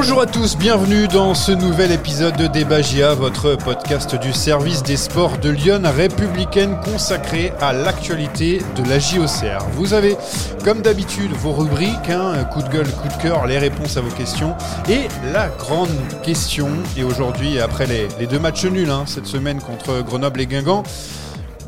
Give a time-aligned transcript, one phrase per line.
[0.00, 2.82] Bonjour à tous, bienvenue dans ce nouvel épisode de Débat
[3.16, 9.66] votre podcast du service des sports de Lyon républicaine consacré à l'actualité de la JOCR.
[9.72, 10.16] Vous avez,
[10.64, 14.14] comme d'habitude, vos rubriques, hein, coup de gueule, coup de cœur, les réponses à vos
[14.14, 14.54] questions
[14.88, 15.90] et la grande
[16.22, 16.68] question.
[16.96, 20.84] Et aujourd'hui, après les, deux matchs nuls hein, cette semaine contre Grenoble et Guingamp,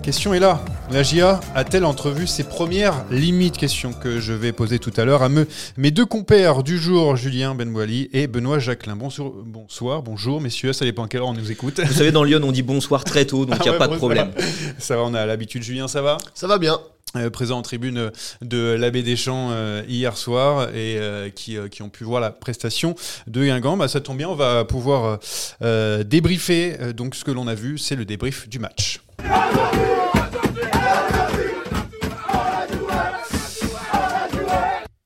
[0.02, 0.64] Question est là.
[0.90, 3.58] La GIA a-t-elle entrevu ses premières limites?
[3.58, 7.54] Question que je vais poser tout à l'heure à mes deux compères du jour, Julien
[7.54, 8.96] Benwali et Benoît Jacquelin.
[8.96, 11.80] Bonsoir, bonsoir, bonjour messieurs, ça dépend à quelle heure on nous écoute.
[11.84, 13.88] Vous savez, dans Lyon, on dit bonsoir très tôt, donc il n'y a ah pas
[13.88, 14.30] de problème.
[14.78, 15.62] Ça va, on a l'habitude.
[15.62, 16.16] Julien, ça va?
[16.34, 16.80] Ça va bien.
[17.16, 21.88] Euh, présent en tribune de l'abbé Deschamps euh, hier soir et euh, qui, qui, ont
[21.88, 22.94] pu voir la prestation
[23.26, 23.76] de Guingamp.
[23.76, 25.18] Bah, ça tombe bien, on va pouvoir
[25.60, 29.00] débriefer donc ce que l'on a vu, c'est le débrief du match.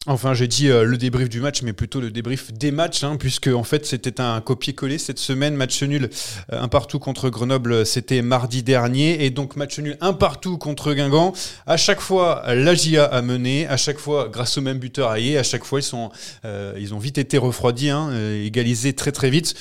[0.07, 3.17] Enfin, j'ai dit euh, le débrief du match, mais plutôt le débrief des matchs, hein,
[3.19, 5.55] puisque en fait c'était un copier-coller cette semaine.
[5.55, 6.11] Match nul
[6.53, 10.93] euh, un partout contre Grenoble, c'était mardi dernier, et donc match nul un partout contre
[10.93, 11.33] Guingamp.
[11.67, 15.39] À chaque fois, la GIA a mené, à chaque fois grâce au même buteur Aïe,
[15.39, 16.09] à chaque fois ils
[16.45, 18.11] euh, ont vite été refroidis, hein,
[18.45, 19.55] égalisés très très vite.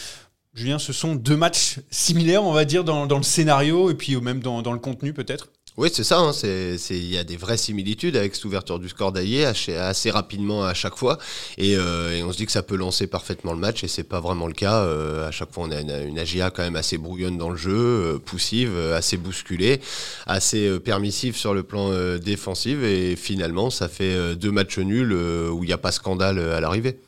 [0.54, 4.40] Julien, ce sont deux matchs similaires, on va dire, dans, le scénario et puis même
[4.40, 5.50] dans le contenu peut-être?
[5.76, 6.20] Oui, c'est ça.
[6.20, 10.64] Hein, il y a des vraies similitudes avec cette ouverture du score d'Aillé assez rapidement
[10.64, 11.18] à chaque fois.
[11.60, 14.20] Euh, et, on se dit que ça peut lancer parfaitement le match et c'est pas
[14.20, 14.84] vraiment le cas.
[14.84, 17.74] Euh, à chaque fois, on a une, AGA quand même assez brouillonne dans le jeu,
[17.74, 19.82] euh, poussive, assez bousculée,
[20.28, 22.78] assez permissive sur le plan défensif.
[22.84, 27.00] Et finalement, ça fait deux matchs nuls où il n'y a pas scandale à l'arrivée.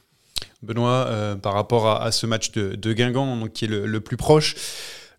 [0.63, 4.55] Benoît, par rapport à, ce match de, Guingamp, donc, qui est le plus proche,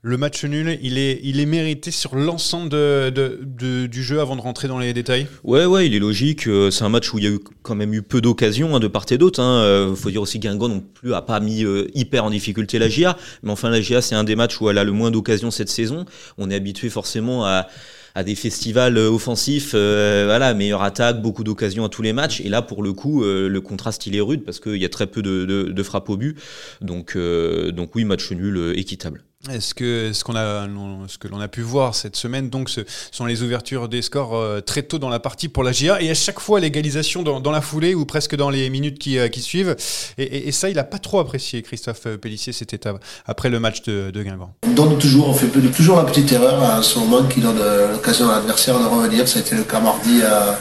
[0.07, 2.71] le match nul, il est, il est mérité sur l'ensemble
[3.11, 5.27] du jeu avant de rentrer dans les détails?
[5.43, 6.47] Ouais, ouais, il est logique.
[6.47, 8.79] Euh, c'est un match où il y a eu quand même eu peu d'occasions hein,
[8.79, 9.41] de part et d'autre.
[9.41, 9.63] Il hein.
[9.63, 12.89] euh, faut dire aussi Guingamp non plus a pas mis euh, hyper en difficulté la
[12.89, 13.17] GIA.
[13.43, 15.71] Mais enfin, la GIA, c'est un des matchs où elle a le moins d'occasions cette
[15.71, 16.05] saison.
[16.39, 17.67] On est habitué forcément à
[18.17, 22.41] à des festivals offensifs, voilà, meilleure attaque, beaucoup d'occasions à tous les matchs.
[22.41, 25.07] Et là, pour le coup, le contraste il est rude parce qu'il y a très
[25.07, 26.39] peu de, de frappes au but.
[26.81, 29.23] Donc, donc oui, match nul équitable.
[29.51, 30.67] Est-ce que ce qu'on a,
[31.09, 32.81] ce que l'on a pu voir cette semaine, donc, ce
[33.13, 36.11] sont les ouvertures des scores euh, très tôt dans la partie pour la GIA et
[36.11, 39.77] à chaque fois l'égalisation dans, la foulée ou presque dans les minutes qui, euh, suivent.
[40.19, 44.11] Et, ça, il n'a pas trop apprécié Christophe Pellissier cette étape après le match de,
[44.11, 44.55] de Guingamp.
[44.67, 47.93] On donne toujours, on fait toujours la petite erreur à ce moment qui donne euh,
[47.93, 49.29] l'occasion à l'adversaire de revenir.
[49.29, 50.59] Ça a été le cas mardi à,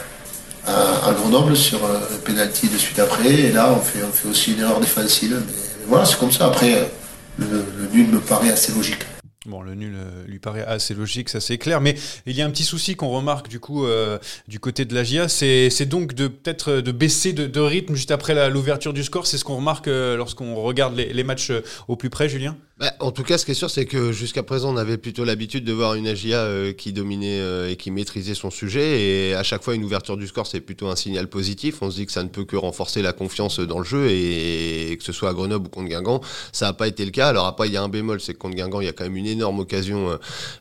[1.14, 3.32] Grenoble sur le penalty de suite après.
[3.32, 5.40] Et là, on fait, on fait aussi une erreur défensive.
[5.46, 6.46] Mais, voilà, c'est comme ça.
[6.46, 6.90] Après
[7.38, 9.04] le, nul me paraît assez logique.
[9.46, 11.80] Bon, le nul euh, lui paraît assez logique, ça c'est clair.
[11.80, 11.94] Mais
[12.26, 14.18] il y a un petit souci qu'on remarque du coup euh,
[14.48, 18.50] du côté de la GIA, c'est donc de peut-être de baisser de, rythme juste après
[18.50, 19.26] l'ouverture du score.
[19.26, 21.52] C'est ce qu'on remarque euh, lorsqu'on regarde les, matchs
[21.86, 22.56] au plus près, Julien?
[22.78, 25.24] Bah, en tout cas, ce qui est sûr, c'est que jusqu'à présent, on avait plutôt
[25.24, 29.00] l'habitude de voir une AGIA euh, qui dominait euh, et qui maîtrisait son sujet.
[29.00, 31.80] Et à chaque fois, une ouverture du score, c'est plutôt un signal positif.
[31.80, 34.10] On se dit que ça ne peut que renforcer la confiance dans le jeu.
[34.10, 36.20] Et, que ce soit à Grenoble ou contre Guingamp,
[36.52, 37.28] ça n'a pas été le cas.
[37.28, 39.04] Alors après, il y a un bémol, c'est que contre Guingamp, il y a quand
[39.04, 40.10] même une énorme occasion.
[40.10, 40.16] Euh,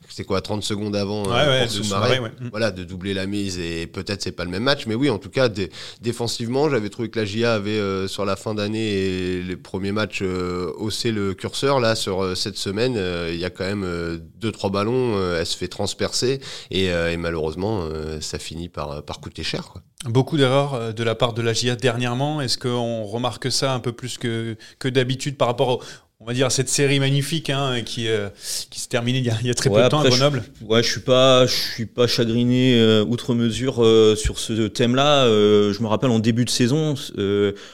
[0.10, 3.60] c'est quoi, 30 secondes avant ouais, de Voilà, de doubler la mise.
[3.60, 4.86] Et peut-être c'est pas le même match.
[4.86, 5.50] Mais oui, en tout cas,
[6.02, 11.12] défensivement, j'avais trouvé que l'AGIA avait, sur la fin d'année et les premiers matchs, haussé
[11.12, 11.80] le curseur.
[11.80, 15.16] Là, sur euh, cette semaine, euh, il y a quand même euh, deux trois ballons,
[15.36, 16.40] elle se fait transpercer
[16.72, 17.88] et, malheureusement,
[18.22, 19.74] ça finit par, par coûter cher.
[20.06, 22.42] Beaucoup d'erreurs de la part de la GIA dernièrement.
[22.42, 25.84] Est-ce qu'on remarque ça un peu plus que, que d'habitude par rapport
[26.22, 28.30] on va dire cette série magnifique hein, qui, euh,
[28.70, 30.44] qui se terminait il y a, très peu de temps à Grenoble.
[30.62, 34.68] Je, ouais, je suis pas, je suis pas chagriné euh, outre mesure euh, sur ce
[34.68, 35.28] thème-là.
[35.28, 36.96] je me rappelle en début de saison,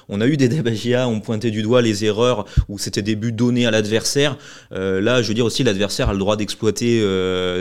[0.09, 0.71] on a eu des débats
[1.07, 4.37] on pointait du doigt les erreurs où c'était des buts donnés à l'adversaire.
[4.71, 6.99] là, je veux dire aussi, l'adversaire a le droit d'exploiter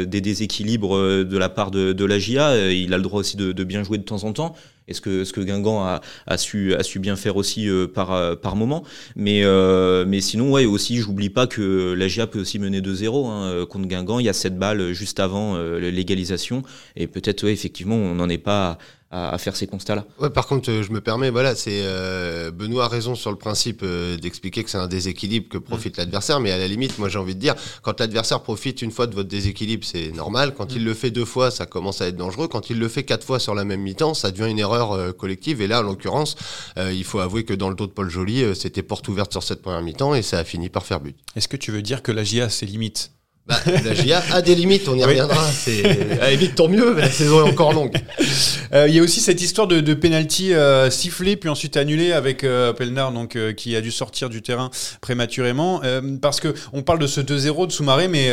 [0.07, 2.71] des déséquilibres de la part de, de la GIA.
[2.71, 4.55] Il a le droit aussi de, de bien jouer de temps en temps
[4.91, 8.57] et ce que, ce que Guingamp a, su, bien faire aussi euh, par, euh, par
[8.57, 8.84] moment.
[9.16, 13.27] Mais, euh, mais sinon, ouais, aussi, j'oublie pas que la GIA peut aussi mener 2-0
[13.28, 14.19] hein, contre Guingamp.
[14.19, 16.63] Il y a cette balle juste avant l'égalisation.
[16.97, 18.78] Et peut-être, ouais, effectivement, on n'en est pas
[19.10, 20.04] à, faire ces constats-là.
[20.21, 23.36] Ouais, par contre, euh, je me permets, voilà, c'est euh, Benoît a raison sur le
[23.36, 26.01] principe euh, d'expliquer que c'est un déséquilibre que profite mm.
[26.01, 29.09] l'adversaire, mais à la limite, moi j'ai envie de dire, quand l'adversaire profite une fois
[29.09, 30.54] de votre déséquilibre, c'est normal.
[30.57, 30.77] Quand mm.
[30.77, 32.47] il le fait deux fois, ça commence à être dangereux.
[32.47, 35.60] Quand il le fait quatre fois sur la même mi-temps, ça devient une erreur collective.
[35.60, 36.36] Et là, en l'occurrence,
[36.77, 39.63] il faut avouer que dans le dos de Paul Joly, c'était porte ouverte sur cette
[39.63, 41.16] première mi-temps et ça a fini par faire but.
[41.36, 43.13] Est-ce que tu veux dire que la GIA a ses limites
[43.47, 45.51] Bah, la GIA a des limites, on y reviendra.
[45.51, 47.97] C'est à la tant mieux, mais la saison est encore longue.
[48.72, 52.13] Euh, il y a aussi cette histoire de, de penalty euh, sifflé puis ensuite annulé
[52.13, 54.71] avec euh, Pelnard, donc qui a dû sortir du terrain
[55.01, 55.81] prématurément,
[56.21, 58.31] parce que on parle de ce 2-0 de Soumaré, mais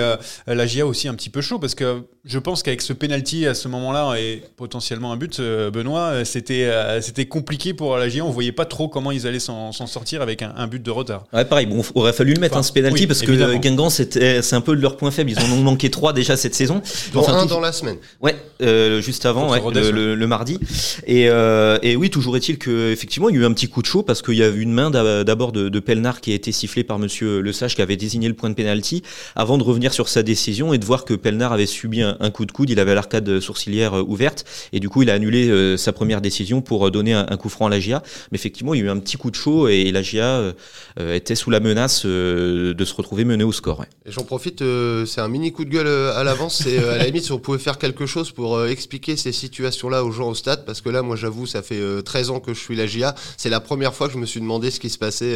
[0.48, 3.54] la GIA aussi un petit peu chaud parce que je pense qu'avec ce penalty à
[3.54, 6.70] ce moment-là et potentiellement un but, Benoît, c'était
[7.02, 8.26] c'était compliqué pour la GIA.
[8.26, 11.26] On voyait pas trop comment ils allaient s'en sortir avec un, but de retard.
[11.34, 11.66] Ouais, pareil.
[11.66, 14.98] Bon, aurait fallu le mettre hein, ce penalty parce que Guingamp, c'est un peu leur
[14.98, 15.32] point faible.
[15.32, 16.82] Ils en ont manqué trois déjà cette saison.
[17.14, 17.98] Dont un dans la semaine.
[18.22, 20.60] Ouais, euh, juste avant, ouais, le, le, mardi.
[21.06, 23.82] Et, euh, et oui, toujours est-il que effectivement, il y a eu un petit coup
[23.82, 26.36] de chaud parce qu'il y a eu une main d'abord de, de Pelnard qui a
[26.36, 29.04] été sifflée par Monsieur Le Sage qui avait désigné le point de pénalty
[29.36, 32.46] avant de revenir sur sa décision et de voir que Pelnard avait subi un, coup
[32.46, 32.70] de coude.
[32.70, 36.22] Il avait l'arcade sourcilière euh, ouverte et du coup, il a annulé euh, sa première
[36.22, 38.04] décision pour donner un, coup franc à la GIA.
[38.32, 40.54] Mais effectivement, il y a eu un petit coup de chaud et la GIA
[41.00, 43.86] était sous la menace de se retrouver mené au score.
[44.06, 44.64] Et j'en profite,
[45.06, 46.62] c'est un mini coup de gueule à l'avance.
[46.64, 50.12] C'est à la limite si on pouvait faire quelque chose pour expliquer ces situations-là aux
[50.26, 52.88] au stade, parce que là, moi, j'avoue, ça fait 13 ans que je suis la
[52.88, 53.16] GIA.
[53.38, 55.36] C'est la première fois que je me suis demandé ce qui se passait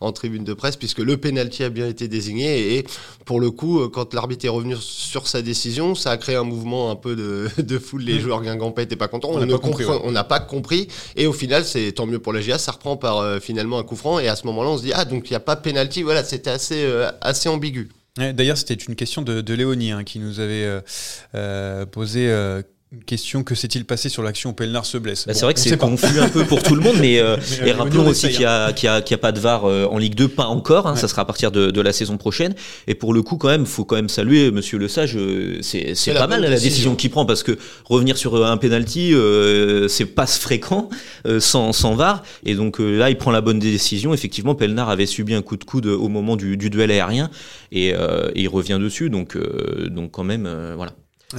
[0.00, 2.76] en tribune de presse, puisque le penalty a bien été désigné.
[2.76, 2.86] Et
[3.24, 6.90] pour le coup, quand l'arbitre est revenu sur sa décision, ça a créé un mouvement
[6.90, 8.02] un peu de, de foule.
[8.02, 9.30] Les joueurs guingampais n'étaient pas contents.
[9.32, 9.44] On
[10.10, 10.88] n'a pas, compris.
[11.16, 12.58] Et au final, c'est tant mieux pour la GIA.
[12.58, 14.18] Ça reprend par finalement un coup franc.
[14.18, 16.02] Et à ce moment-là, on se dit, ah, donc il n'y a pas penalty.
[16.02, 16.86] Voilà, c'était assez,
[17.20, 17.90] assez ambigu.
[18.16, 20.80] D'ailleurs, c'était une question de, Léonie hein, qui nous avait euh,
[21.34, 25.26] euh, posé euh, une question, que s'est-il passé sur l'action où Pelnard se blesse?
[25.26, 27.72] Bah, C'est vrai que c'est confus un peu pour tout le monde, mais, euh, et
[27.72, 30.44] rappelons aussi qu'il n'y a, a, a, pas de VAR euh, en Ligue 2, pas
[30.44, 32.54] encore, hein, ça sera à partir de, de, la saison prochaine.
[32.86, 35.94] Et pour le coup, quand même, faut quand même saluer Monsieur Le Sage, euh, c'est
[36.12, 37.56] pas mal la décision, qu'il prend, parce que
[37.86, 39.14] revenir sur un penalty,
[39.88, 40.90] c'est pas fréquent
[41.38, 42.22] sans, sans VAR.
[42.44, 44.12] Et donc là, il prend la bonne décision.
[44.12, 47.30] Effectivement, Pelnard avait subi un coup de coude au moment du, du duel aérien,
[47.70, 47.94] et, et,
[48.34, 49.08] il revient dessus.
[49.08, 49.38] Donc,
[49.88, 50.46] donc quand même,
[50.76, 50.92] voilà.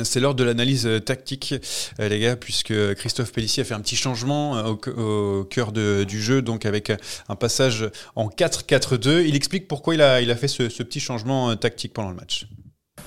[0.04, 1.54] C'est l'heure de l'analyse euh, tactique,
[2.00, 6.22] euh, les gars, puisque Christophe Pellissier a fait un petit changement euh, au, cœur du
[6.22, 6.92] jeu, donc avec
[7.30, 9.26] un passage en 4-4-2.
[9.28, 12.48] Il explique pourquoi il a, fait ce, petit changement tactique pendant le match.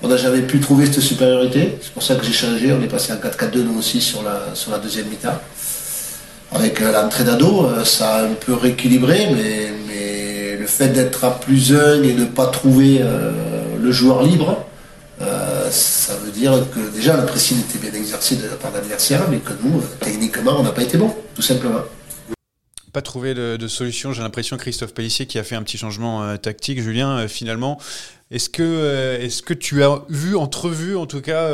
[0.01, 2.71] On n'a jamais pu trouver cette supériorité, c'est pour ça que j'ai changé.
[2.71, 5.39] On est passé en 4-4-2 nous aussi sur la, deuxième mi-temps.
[6.51, 9.71] Avec l'entrée d'ado, ça a un peu rééquilibré, mais,
[10.59, 13.01] le fait d'être à plus 1 et de ne pas trouver
[13.79, 14.66] le joueur libre,
[15.71, 19.29] ça veut dire que déjà le pressing était bien exercé de la part de l'adversaire,
[19.29, 21.81] mais que nous, techniquement, on n'a pas été bon, tout simplement.
[22.93, 26.37] Pas trouvé de, solution, j'ai l'impression Christophe Pellissier qui a fait un petit changement euh,
[26.37, 26.81] tactique.
[26.81, 27.79] Julien, euh, finalement,
[28.31, 31.49] est-ce que, euh, est-ce que tu as vu, entrevu en tout cas,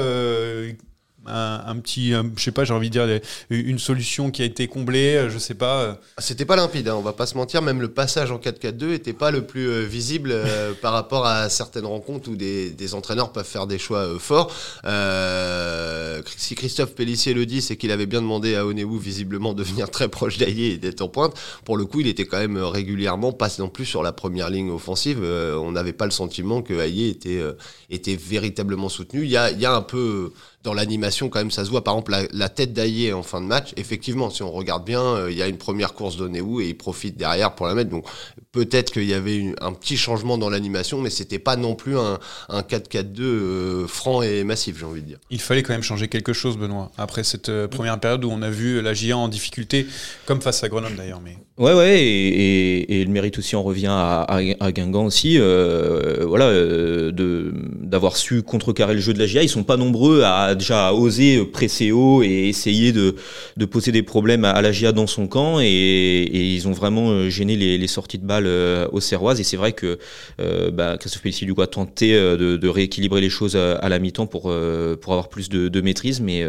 [1.25, 5.27] un, petit, je sais pas, j'ai envie de dire une solution qui a été comblée,
[5.29, 5.97] je sais pas.
[6.17, 7.61] C'était pas limpide, hein, on va pas se mentir.
[7.61, 11.49] Même le passage en 4-4-2 était pas le plus euh, visible euh, par rapport à
[11.49, 14.51] certaines rencontres où des, entraîneurs peuvent faire des choix euh, forts.
[16.37, 19.89] si Christophe Pellissier le dit, c'est qu'il avait bien demandé à Onewu visiblement de venir
[19.89, 21.33] très proche d'Aillé et d'être en pointe.
[21.65, 24.71] Pour le coup, il était quand même régulièrement pas non plus sur la première ligne
[24.71, 25.19] offensive.
[25.21, 27.41] on n'avait pas le sentiment que Aillé était
[27.89, 29.23] était véritablement soutenu.
[29.23, 30.31] Il y a, il y a un peu
[30.63, 31.83] dans l'animation quand même ça se voit.
[31.83, 35.31] Par exemple la, tête d'Aillé en fin de match effectivement si on regarde bien euh,
[35.31, 37.89] il y a une première course de où et il profite derrière pour la mettre.
[37.89, 38.05] Donc
[38.51, 42.17] peut-être qu'il y avait un petit changement dans l'animation mais c'était pas non plus un,
[42.49, 45.17] un 4-4-2 euh, franc et massif j'ai envie de dire.
[45.29, 48.41] Il fallait quand même changer quelque chose Benoît après cette euh, première période où on
[48.41, 49.85] a vu la GIA en difficulté
[50.25, 53.87] comme face à Grenoble d'ailleurs mais ouais ouais et, et, le mérite aussi en revient
[53.87, 54.25] à,
[54.59, 56.51] à, Guingamp aussi voilà
[57.11, 61.43] d'avoir su contrecarrer le jeu de la GIA ils sont pas nombreux à déjà osé
[61.45, 63.15] presser haut et essayer de,
[63.65, 67.55] poser des problèmes à, la GIA dans son camp et, ils ont vraiment euh, gêné
[67.55, 69.99] les, sorties de balles euh, aux Serroises et c'est vrai que
[70.39, 74.25] euh, bah, Christophe Pellissier du coup a tenté de, rééquilibrer les choses à, la mi-temps
[74.25, 76.45] pour, avoir plus de, maîtrise mais,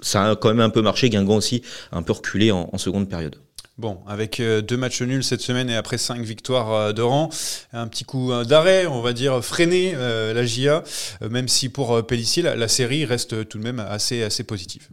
[0.00, 1.62] ça a quand même un peu marché Guingamp aussi
[1.92, 3.36] un peu reculé en seconde période.
[3.78, 7.30] Bon, avec deux matchs nuls cette semaine et après cinq victoires de rang,
[7.72, 10.84] un petit coup d'arrêt, on va dire freiner la GIA,
[11.28, 14.88] même si pour Pellissier, la, série reste tout de même assez, assez positive.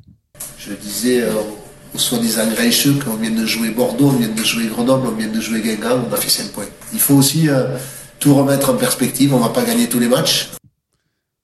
[0.57, 1.33] Je disais euh,
[1.93, 5.27] aux soi-disant Greicheux qu'on vient de jouer Bordeaux, on vient de jouer Grenoble, on vient
[5.27, 6.69] de jouer Guingamp, on a fait 5 points.
[6.93, 7.49] Il faut aussi
[8.19, 10.49] tout remettre en perspective, on ne va pas gagner tous les matchs.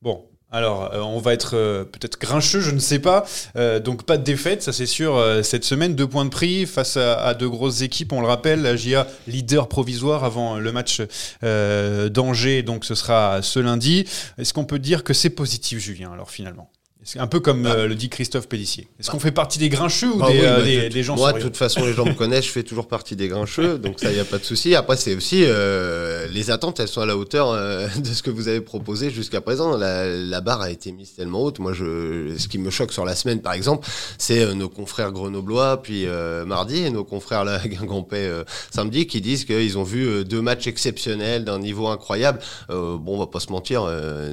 [0.01, 0.25] Bon,
[0.55, 3.25] alors, euh, on va être euh, peut-être grincheux, je ne sais pas.
[3.57, 5.21] Euh, donc, pas de défaite, ça c'est sûr.
[5.43, 8.13] cette semaine, deux points de prix face à, de grosses équipes.
[8.13, 11.01] On le rappelle, la GIA leader provisoire avant le match
[11.41, 12.63] d'Angers.
[12.63, 14.05] Donc, ce sera ce lundi.
[14.38, 16.69] Est-ce qu'on peut dire que c'est positif, Julien, alors finalement?
[17.07, 18.88] C'est un peu comme euh, le dit Christophe Pellissier.
[19.00, 21.03] Est-ce qu'on fait partie des grincheux ou Bah des, oui, euh, bah, des- de- des
[21.03, 23.77] gens Moi, de toute façon, les gens me connaissent, je fais toujours partie des grincheux,
[23.77, 24.74] donc ça, il n'y a pas de souci.
[24.74, 28.31] Après, c'est aussi euh, les attentes, elles sont à la hauteur euh, de ce que
[28.31, 29.77] vous avez proposé jusqu'à présent.
[29.77, 31.59] La, la barre a été mise tellement haute.
[31.59, 35.83] Moi, je, ce qui me choque sur la semaine, par exemple, c'est nos confrères grenoblois,
[35.83, 36.07] puis
[36.47, 38.31] mardi, et nos confrères là, guingampais
[38.71, 42.39] samedi, qui disent qu'ils ont vu deux matchs exceptionnels d'un niveau incroyable.
[42.69, 43.83] Bon, on va pas se mentir,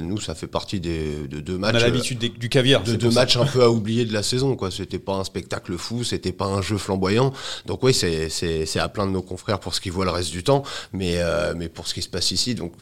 [0.01, 1.75] nous, ça fait partie des, de deux On matchs.
[1.75, 2.83] a euh, l'habitude du caviar.
[2.83, 4.71] de deux matchs un peu à oublier de la saison quoi.
[4.71, 7.33] C'était pas un spectacle fou c'était pas un jeu flamboyant.
[7.65, 10.11] Donc oui c'est c'est c'est à plein de nos confrères pour ce qu'ils voient le
[10.11, 10.63] reste du temps.
[10.91, 12.73] Mais euh, mais pour ce qui se passe ici donc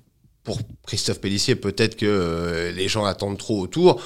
[0.44, 4.02] pour Christophe Pellissier peut-être que euh, les gens attendent trop autour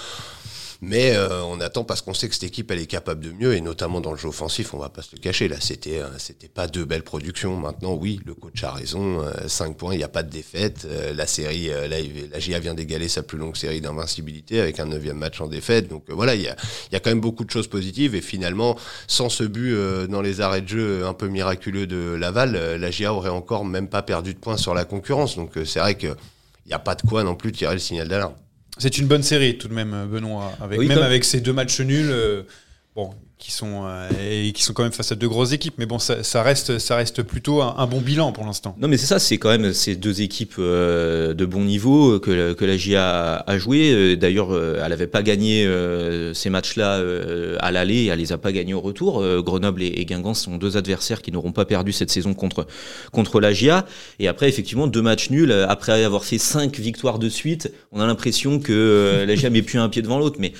[0.88, 3.56] mais euh, on attend parce qu'on sait que cette équipe elle est capable de mieux
[3.56, 6.08] et notamment dans le jeu offensif on va pas se le cacher là c'était euh,
[6.20, 7.58] c'était pas deux belles productions.
[7.58, 10.86] Maintenant oui le coach a raison 5 points il n'y a pas de défaite.
[10.89, 14.80] Euh, la série euh, il- la GIA vient d'égaler sa plus longue série d'invincibilité avec
[14.80, 15.88] un neuvième match en défaite.
[15.89, 16.56] Donc euh, voilà il y a
[16.92, 18.13] y quand même beaucoup de choses positives.
[18.15, 18.77] Et finalement
[19.08, 22.77] sans ce but euh, dans les arrêts de jeu un peu miraculeux de Laval euh,
[22.77, 25.36] la GIA aurait encore même pas perdu de points sur la concurrence.
[25.36, 26.08] Donc euh, c'est vrai que
[26.65, 28.34] il n'y a pas de quoi non plus tirer le signal d'alarme
[28.77, 30.53] C'est une bonne série tout de même, euh, Benoît.
[30.62, 32.44] Avec, Oui, même avec ces deux matchs nuls, euh,
[32.96, 35.75] bon, qui sont euh, et qui sont quand même face à deux grosses équipes.
[35.77, 38.75] Mais bon, ça, ça reste, ça reste plutôt un, bon bilan pour l'instant.
[38.80, 42.54] Non mais c'est ça, c'est quand même ces deux équipes euh, de bon niveau que,
[42.54, 43.92] que la GIA a, joué.
[43.92, 48.32] Euh, D'ailleurs, euh, elle n'avait pas gagné euh, ces matchs-là euh, à l'aller, elle les
[48.32, 49.24] a pas gagnés au retour.
[49.44, 52.65] Grenoble et, Guingamp sont deux adversaires qui n'auront pas perdu cette saison contre
[53.12, 53.86] contre la GIA.
[54.20, 55.51] Et après, effectivement, deux matchs nuls.
[55.51, 59.80] Après avoir fait cinq victoires de suite, on a l'impression que la GIA met plus
[59.80, 60.38] un pied devant l'autre.
[60.39, 60.54] Mais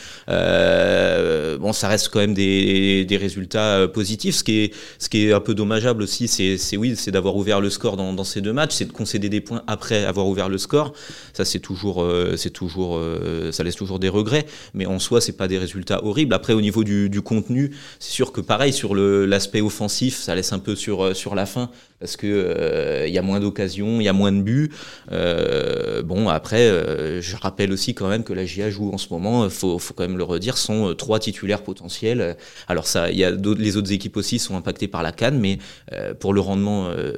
[1.58, 4.36] bon, ça reste quand même des, des résultats euh, positifs.
[4.36, 7.62] Ce qui est ce qui est un peu dommageable aussi, c'est oui, c'est d'avoir ouvert
[7.62, 10.57] le score dans, ces deux matchs, c'est de concéder des points après avoir ouvert le
[10.57, 10.93] score.
[11.34, 14.45] Ça, c'est toujours, euh, c'est toujours, euh, ça laisse toujours des regrets.
[14.74, 16.34] Mais en soi, c'est pas des résultats horribles.
[16.34, 20.60] Après, au niveau du, contenu, c'est sûr que pareil sur l'aspect offensif, ça laisse un
[20.60, 21.69] peu sur sur la fin
[22.00, 24.72] parce que euh, il y a moins d'occasions, il y a moins de buts.
[25.12, 29.08] Euh, bon, après, euh, je rappelle aussi quand même que la GIA joue en ce
[29.12, 32.38] moment, faut, faut quand même le redire, sont euh, trois titulaires potentiels.
[32.68, 35.60] Alors ça, il y a les autres équipes aussi sont impactées par la canne, mais
[35.94, 37.14] euh, pour le rendement euh,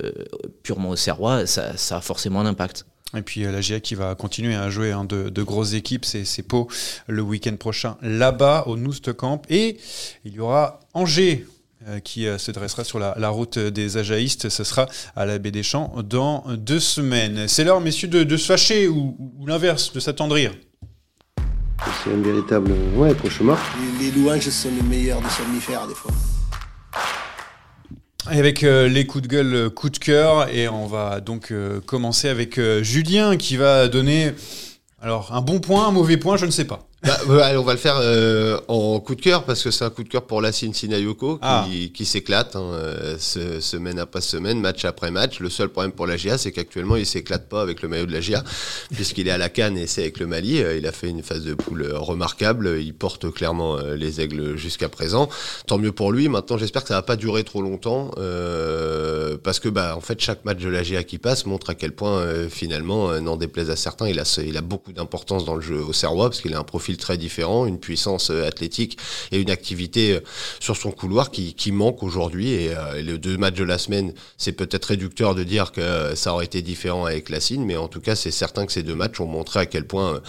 [0.63, 2.85] purement au Serrois, ça, a forcément un impact.
[3.15, 6.25] Et puis euh, la GIA qui va continuer à jouer hein, de, grosses équipes, c'est
[6.25, 6.67] c'est Pau
[7.07, 9.41] le week-end prochain là-bas au Noust Camp.
[9.49, 9.77] Et
[10.25, 11.56] il y aura Angers euh,
[12.03, 14.49] qui euh, se dressera sur la, la route des Ajaïstes.
[14.49, 17.47] Ce sera à la baie des Champs dans deux semaines.
[17.47, 20.53] C'est l'heure, messieurs, de, de se fâcher ou, ou l'inverse, de s'attendrir.
[22.03, 23.59] C'est un véritable ouais, cauchemar.
[23.99, 26.11] Les, les louanges sont les meilleurs des somnifères, des fois.
[28.31, 31.51] Et avec euh, les coups de gueule, euh, coups de cœur, et on va donc
[31.51, 34.33] euh, commencer avec euh, Julien qui va donner
[34.99, 36.86] alors un bon point, un mauvais point, je ne sais pas.
[37.03, 39.91] Bah, allez, on va le faire euh, en coup de cœur parce que c'est un
[39.91, 41.65] coup de cœur pour Lassine Sinayoko qui, Ah.
[41.93, 45.39] qui s'éclate hein, euh, ce- semaine après semaine, match après match.
[45.39, 48.11] Le seul problème pour la GIA, c'est qu'actuellement il s'éclate pas avec le maillot de
[48.13, 48.43] la GIA
[48.91, 50.59] puisqu'il est à la Cannes et c'est avec le Mali.
[50.61, 52.77] Euh, Il a fait une phase de poule euh, remarquable.
[52.81, 55.29] Il porte clairement euh, les aigles jusqu'à présent.
[55.67, 56.29] Tant mieux pour lui.
[56.29, 60.19] Maintenant, j'espère que ça va pas durer trop longtemps euh, parce que bah en fait
[60.19, 63.69] chaque match de la GIA qui passe montre à quel point euh, finalement, n'en déplaise
[63.69, 66.55] à certains, il a il a beaucoup d'importance dans le jeu au Serrois parce qu'il
[66.55, 68.97] a un profil très différent, une puissance euh, athlétique
[69.31, 70.19] et une activité euh,
[70.61, 72.51] sur son couloir qui, qui manque aujourd'hui.
[72.51, 76.33] Et, euh, les deux matchs de la semaine, c'est peut-être réducteur de dire que ça
[76.33, 79.19] aurait été différent avec Lassine, mais en tout cas, c'est certain que ces deux matchs
[79.19, 80.21] ont montré à quel point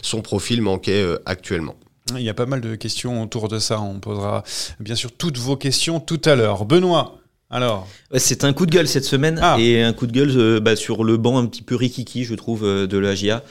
[0.00, 1.74] son profil manquait actuellement.
[2.14, 3.80] Il y a pas mal de questions autour de ça.
[3.80, 4.44] On posera
[4.78, 6.64] bien sûr toutes vos questions tout à l'heure.
[6.64, 7.18] Benoît,
[7.48, 9.56] alors, Ouais, c'est un coup de gueule cette semaine Ah.
[9.58, 12.34] et un coup de gueule euh, bah, sur le banc un petit peu rikiki, je
[12.36, 13.42] trouve, euh, de la GIA.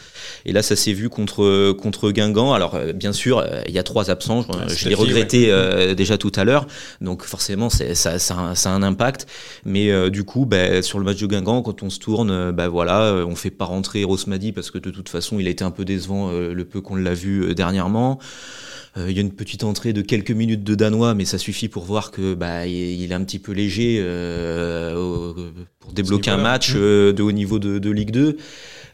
[0.46, 2.54] Et là, ça s'est vu contre contre Guingamp.
[2.54, 4.46] Alors, euh, bien sûr, euh, il y a trois absents.
[4.70, 6.68] Je, l'ai regretté euh, déjà tout à l'heure.
[7.02, 9.26] Donc, forcément, ça, ça, a un- ça a un impact.
[9.66, 12.52] Mais euh, du coup, bah, sur le match de Guingamp, quand on se tourne, euh,
[12.54, 15.50] bah voilà, euh, on fait pas rentrer Rosmadi parce que de toute façon, il a
[15.50, 18.20] été un peu décevant euh, le peu qu'on l'a vu euh, dernièrement.
[18.98, 21.68] Euh, Il y a une petite entrée de quelques minutes de Danois, mais ça suffit
[21.68, 23.98] pour voir que bah, il il est un petit peu léger
[24.46, 25.34] euh,
[25.80, 28.38] pour débloquer un match euh, de haut niveau de, de Ligue 2.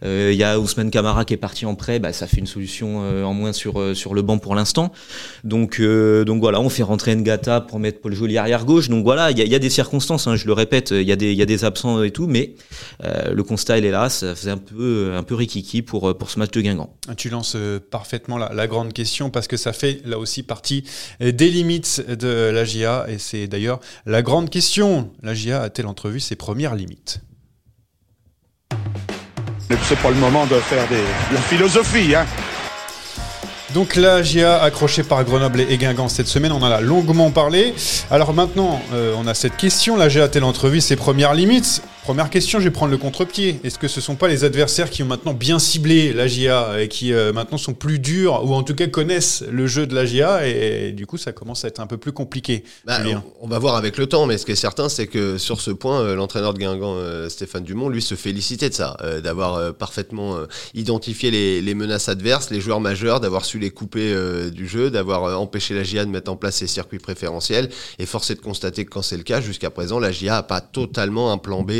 [0.03, 2.48] Euh, Il y a Ousmane Camara qui est parti en prêt, bah, ça fait une
[2.48, 4.91] solution euh, en moins sur, euh, sur le banc pour l'instant.
[5.43, 8.89] Donc, euh, voilà, on fait rentrer Ngata pour mettre Paul Joly arrière gauche.
[8.89, 11.63] Donc voilà, il y a, des circonstances, hein, je le répète, il y, a des-
[11.63, 12.55] absents et tout, mais
[13.03, 16.13] euh, le constat il est là, ça faisait un peu, un peu rikiki pour, euh,
[16.17, 16.89] pour ce match de Guingamp.
[17.17, 20.84] tu lances euh, parfaitement la, la grande question parce que ça fait là aussi partie
[21.22, 25.12] euh, des limites de la GIA et c'est d'ailleurs la grande question.
[25.22, 27.22] La GIA a-t-elle entrevu ses premières limites?
[29.83, 30.97] C'est pas le moment de faire de
[31.33, 32.25] la philosophie, hein.
[33.73, 37.73] Donc la GIA accrochée par Grenoble et Guingamp cette semaine, on en a longuement parlé.
[38.09, 42.29] Alors maintenant, euh, on a cette question, la GIA a-t-elle entrevu ses premières limites Première
[42.31, 43.60] question, je vais prendre le contre-pied.
[43.63, 46.81] Est-ce que ce ne sont pas les adversaires qui ont maintenant bien ciblé la GIA
[46.81, 49.93] et qui euh, maintenant sont plus durs ou en tout cas connaissent le jeu de
[49.93, 53.00] la GIA et, du coup ça commence à être un peu plus compliqué bah,
[53.39, 55.70] on, va voir avec le temps, mais ce qui est certain, c'est que sur ce
[55.70, 60.38] point, euh, l'entraîneur de Guingamp, Stéphane Dumont, lui se félicitait de ça, d'avoir parfaitement
[60.74, 64.89] identifié les, les, menaces adverses, les joueurs majeurs, d'avoir su les couper euh, du jeu,
[64.89, 67.70] d'avoir euh, empêché la GIA de mettre en place ses circuits préférentiels.
[68.00, 70.43] Et force est de constater que quand c'est le cas, jusqu'à présent, la GIA n'a
[70.43, 71.72] pas totalement un plan B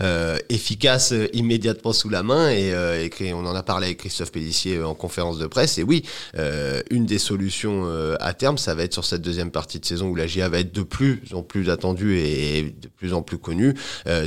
[0.00, 2.50] euh, efficace immédiatement sous la main.
[2.50, 2.72] Et,
[3.32, 5.78] on en a parlé avec Christophe Pellissier en conférence de presse.
[5.78, 6.04] Et oui,
[6.90, 7.86] une des solutions
[8.20, 10.60] à terme, ça va être sur cette deuxième partie de saison où la GIA va
[10.60, 13.74] être de plus en plus attendue et de plus en plus connue,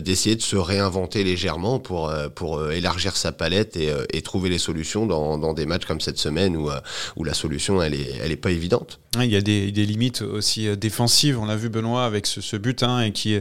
[0.03, 5.53] d'essayer de se réinventer légèrement pour, pour élargir sa palette et, trouver les solutions dans,
[5.53, 6.69] des matchs comme cette semaine où,
[7.15, 8.99] où la solution, elle est, elle est pas évidente.
[9.19, 11.37] Il y a des, limites aussi euh, défensives.
[11.37, 13.37] On l'a vu Benoît avec ce, but hein, et qui,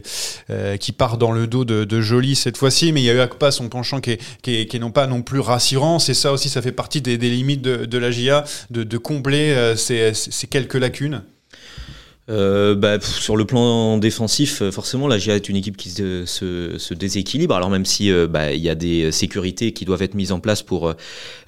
[0.50, 2.92] euh, qui part dans le de, Joly cette fois-ci.
[2.92, 5.98] Mais il y a eu Akpa, son penchant, qui est, qui pas non plus rassurant.
[5.98, 9.76] C'est ça aussi, ça fait partie des, limites de, de la GIA, de, combler euh,
[9.76, 11.22] ces quelques lacunes.
[12.30, 16.24] Euh, bah, sur le plan défensif, euh, forcément, la GIA est une équipe qui se,
[16.26, 17.54] se, déséquilibre.
[17.54, 20.38] Alors même si euh, bah, il y a des sécurités qui doivent être mises en
[20.40, 20.94] place pour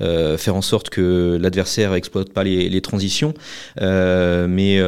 [0.00, 3.34] euh, faire en sorte que l'adversaire exploite pas les, les transitions,
[3.80, 4.80] mais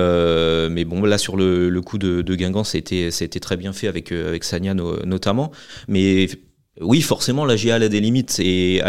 [0.70, 3.88] mais bon là sur le, le coup de, de Guingamp, c'était c'était très bien fait
[3.88, 5.52] avec avec Sanya notamment.
[5.88, 6.28] Mais
[6.80, 8.82] oui, forcément, la GIA a des limites et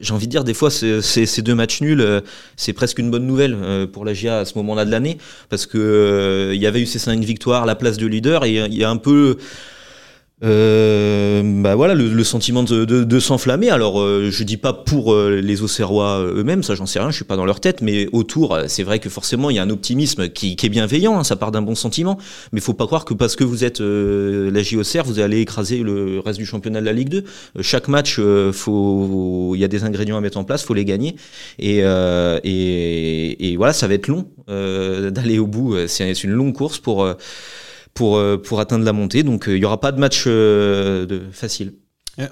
[0.00, 2.20] j'ai envie de dire, des fois, ces deux matchs nuls, euh,
[2.56, 5.18] c'est presque une bonne nouvelle euh, pour la GIA à ce moment-là de l'année,
[5.48, 8.54] parce que euh, il y avait eu ces cinq victoires, la place de leader, et
[8.54, 9.36] il y a un peu
[10.42, 13.70] euh, bah voilà le, sentiment de, de, de s'enflammer.
[13.70, 17.16] Alors euh, je dis pas pour euh, les Auxerrois eux-mêmes, ça j'en sais rien, je
[17.16, 19.70] suis pas dans leur tête, mais autour, c'est vrai que forcément il y a un
[19.70, 22.18] optimisme qui, qui est bienveillant, hein, ça part d'un bon sentiment,
[22.52, 26.18] mais faut pas croire que parce que vous êtes la JOCR, vous allez écraser le
[26.18, 27.24] reste du championnat de la Ligue 2.
[27.60, 31.16] chaque match, il y a des ingrédients à mettre en place, faut les gagner,
[31.58, 35.76] et, et, et voilà, ça va être long d'aller au bout.
[35.86, 37.06] C'est une longue course pour
[37.94, 39.22] pour, euh, pour atteindre la montée.
[39.22, 41.74] Donc euh, il n'y aura pas de match euh, de, facile.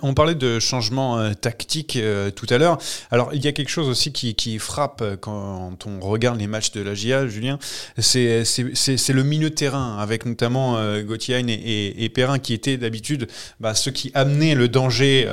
[0.03, 1.99] On parlait de changement tactique
[2.37, 2.79] tout à l'heure.
[3.11, 6.71] Alors, il y a quelque chose aussi qui, qui, frappe quand on regarde les matchs
[6.71, 7.59] de la GIA, Julien.
[7.99, 13.27] C'est le milieu terrain, avec notamment Gauthier et, et, et, Perrin, qui étaient d'habitude
[13.59, 15.29] bah, ceux qui amenaient le danger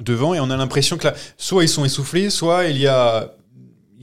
[0.00, 0.32] devant.
[0.32, 3.36] Et on a l'impression que là, soit ils sont essoufflés, soit il y a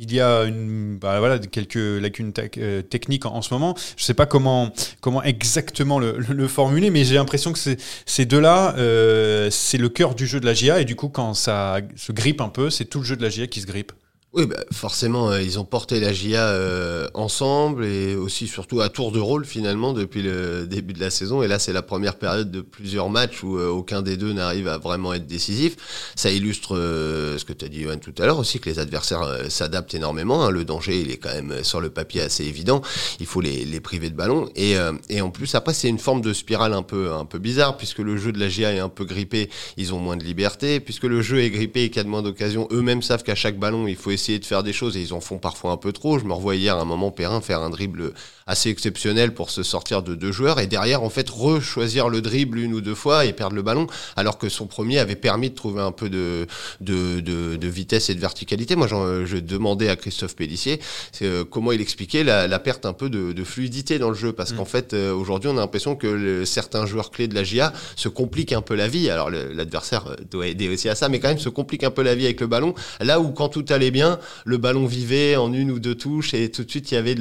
[0.03, 3.73] il y a bah quelques lacunes euh, techniques en, ce moment.
[3.95, 7.59] Je ne sais pas comment, comment exactement le, formuler, mais j'ai l'impression que
[8.05, 11.33] ces deux-là, euh, c'est le cœur du jeu de la GIA, et du coup, quand
[11.33, 13.93] ça se grippe un peu, c'est tout le jeu de la GIA qui se grippe.
[14.35, 18.89] Oui, bah, forcément, euh, ils ont porté la GIA euh, ensemble et aussi surtout à
[18.89, 21.43] tour de rôle finalement depuis le début de la saison.
[21.43, 24.67] Et là, c'est la première période de plusieurs matchs où euh, aucun des deux n'arrive
[24.67, 25.75] à vraiment être décisif.
[26.15, 29.21] Ça illustre ce que tu as dit Yoann tout à l'heure aussi, que les adversaires
[29.49, 30.43] s'adaptent énormément.
[30.43, 30.49] Hein.
[30.49, 32.81] Le danger, il est quand même sur le papier assez évident.
[33.19, 34.49] Il faut les, les priver de ballon.
[34.55, 34.75] Et,
[35.09, 37.99] et en plus, après, c'est une forme de spirale un peu, un peu bizarre puisque
[37.99, 39.51] le jeu de la GIA est un peu grippé.
[39.77, 40.79] Ils ont moins de liberté.
[40.79, 43.35] Puisque le jeu est grippé et qu'il y a de moins d'occasions, eux-mêmes savent qu'à
[43.35, 45.71] chaque ballon, il faut essayer essayer de faire des choses et ils en font parfois
[45.71, 46.17] un peu trop.
[46.17, 48.13] Je me revois hier à un moment Perrin faire un dribble
[48.47, 52.59] assez exceptionnel pour se sortir de deux joueurs et derrière en fait re-choisir le dribble
[52.59, 55.55] une ou deux fois et perdre le ballon alors que son premier avait permis de
[55.55, 56.47] trouver un peu de,
[56.81, 58.75] de, de, vitesse et de verticalité.
[58.75, 60.79] Moi je demandais à Christophe Pellissier
[61.21, 64.53] euh, comment il expliquait la, la, perte un peu de, fluidité dans le jeu parce
[64.53, 64.55] mm.
[64.55, 68.07] qu'en fait euh, aujourd'hui on a l'impression que certains joueurs clés de la GIA se
[68.07, 69.09] compliquent un peu la vie.
[69.09, 72.03] Alors l'adversaire euh, doit aider aussi à ça mais quand même se complique un peu
[72.03, 74.12] la vie avec le ballon là où quand tout allait bien
[74.45, 77.15] le ballon vivait en une ou deux touches et tout de suite il y avait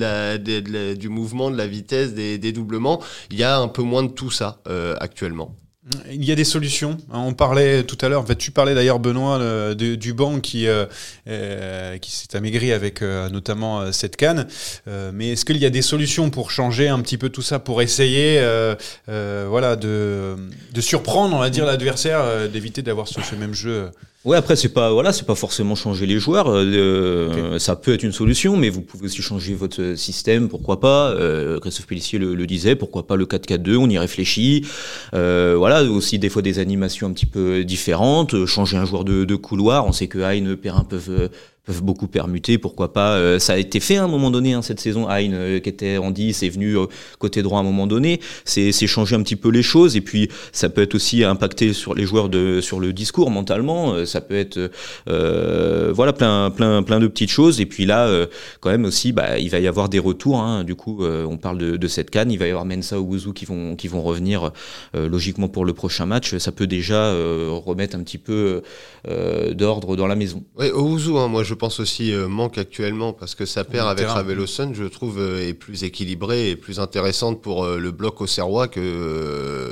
[0.96, 3.02] du mouvement, de la vitesse, des, doublements.
[3.31, 5.57] Il y a un peu moins de tout ça euh, actuellement.
[6.12, 6.96] Il y a des solutions.
[7.12, 10.87] On parlait tout à l'heure, tu parlais d'ailleurs, Benoît, du banc qui, euh,
[11.26, 14.46] euh, qui s'est amaigri avec notamment cette canne.
[14.87, 17.83] mais est-ce qu'il y a des solutions pour changer un petit peu tout ça, pour
[17.83, 18.40] essayer
[19.09, 20.37] voilà, de,
[20.78, 23.90] surprendre, on va dire, l'adversaire, d'éviter d'avoir ce, même jeu
[24.24, 26.46] Ouais, après c'est pas voilà, c'est pas forcément changer les joueurs.
[26.48, 31.11] Euh, Ça peut être une solution, mais vous pouvez aussi changer votre système, pourquoi pas.
[31.11, 34.64] Euh, Christophe Pellissier le, le, disait, pourquoi pas le 4-4-2, on y réfléchit.
[35.12, 38.46] Euh, voilà, aussi des fois des animations un petit peu différentes.
[38.46, 41.28] Changer un joueur de, de couloir, on sait que Hein, Perrin peuvent
[41.64, 43.14] peuvent beaucoup permuter, pourquoi pas.
[43.14, 45.09] Euh, ça a été fait à un moment donné, hein, cette saison.
[45.09, 46.87] Hein, euh, qui était en 10, est venu euh,
[47.20, 48.20] côté droit à un moment donné.
[48.44, 49.96] C'est changer un petit peu les choses.
[49.96, 54.05] Et puis, ça peut être aussi impacté sur les joueurs de, sur le discours mentalement.
[54.07, 54.70] Ça peut être,
[55.07, 57.61] voilà, plein, plein, plein de petites choses.
[57.61, 58.27] Et puis là,
[58.61, 60.40] quand même aussi, bah, il va y avoir des retours.
[60.40, 60.64] Hein.
[60.64, 62.33] Du coup, on parle de, cette canne.
[62.33, 64.51] Il va y avoir Mensa ou Wuzu qui vont, qui vont revenir
[64.94, 66.37] logiquement pour le prochain match.
[66.38, 68.62] Ça peut déjà remettre un petit peu
[69.53, 70.42] d'ordre dans la maison.
[70.59, 74.06] Wuzu, hein, moi je je pense aussi euh, manque actuellement parce que sa paire avec
[74.06, 78.26] Raveloson, je trouve, euh, est plus équilibrée et plus intéressante pour euh, le bloc au
[78.26, 79.70] Serrois que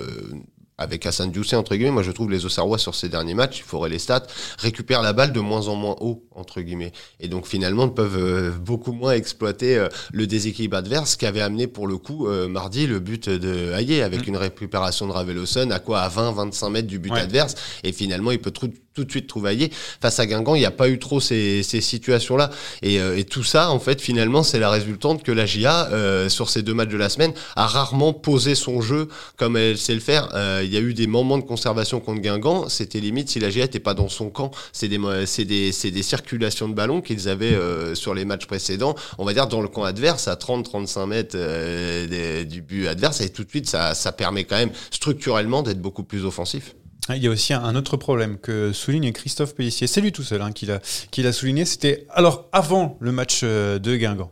[0.76, 3.64] avec Hassan Diousset, entre guillemets, moi je trouve les Auxerrois sur ces derniers matchs, il
[3.64, 4.26] faudrait les stats,
[4.58, 6.92] récupèrent la balle de moins en moins haut, entre guillemets.
[7.18, 12.28] Et donc finalement peuvent beaucoup moins exploiter le déséquilibre adverse qu'avait amené pour le coup
[12.48, 14.28] mardi le but de Hayé avec mm.
[14.30, 17.56] une récupération de Raveloson à quoi À 20-25 mètres du but adverse.
[17.84, 18.50] Et finalement il peut
[18.94, 19.70] tout de suite trouvaillé.
[20.00, 22.50] Face à Guingamp, il n'y a pas eu trop ces, ces situations-là.
[22.82, 26.28] Et, euh, et, tout ça, en fait, finalement, c'est la résultante que la GIA, euh,
[26.28, 29.94] sur ces deux matchs de la semaine, a rarement posé son jeu comme elle sait
[29.94, 30.30] le faire.
[30.34, 32.68] Euh, il y a eu des moments de conservation contre Guingamp.
[32.68, 34.50] C'était limite si la GIA n'était pas dans son camp.
[34.72, 37.56] C'est des, des, des, circulations de ballon qu'ils avaient
[37.94, 38.94] sur les matchs précédents.
[39.18, 43.20] On va dire dans le camp adverse, à 30-35 mètres du but adverse.
[43.20, 46.74] Et tout de suite, ça, ça permet quand même structurellement d'être beaucoup plus offensif.
[47.10, 49.88] Ah, il y a aussi un autre problème que souligne Christophe Pellissier.
[49.88, 51.64] C'est lui tout seul hein, qui l'a souligné.
[51.64, 54.30] C'était alors avant le match euh, de Guingamp.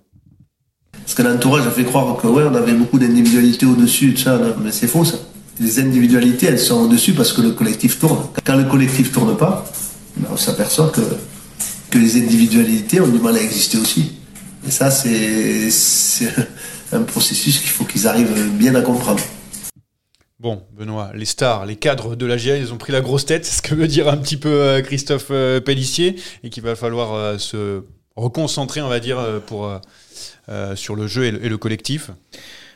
[0.93, 4.71] Parce que l'entourage a fait croire que ouais, on avait beaucoup d'individualités au-dessus, ça, mais
[4.71, 5.17] c'est faux ça.
[5.59, 8.29] Les individualités, elles sont au-dessus parce que le collectif tourne.
[8.45, 9.69] Quand le collectif tourne pas,
[10.17, 11.01] ben, on s'aperçoit que,
[11.91, 14.13] que les individualités ont du mal à exister aussi.
[14.65, 16.33] Et ça, c'est
[16.93, 19.21] un processus qu'il faut qu'ils arrivent bien à comprendre.
[20.41, 23.45] Bon, Benoît, les stars, les cadres de la GIA, ils ont pris la grosse tête,
[23.45, 26.77] c'est ce que veut dire un petit peu euh, Christophe euh, Pellissier, et qu'il va
[26.77, 27.83] falloir euh, se
[28.15, 29.71] reconcentrer, on va dire, pour,
[30.75, 32.11] sur le jeu et le collectif.